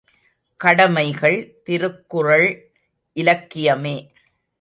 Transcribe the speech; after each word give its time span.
கடமைகள் 0.59 1.37
திருக்குறள் 1.65 2.47
இலக்கியமே. 3.15 3.95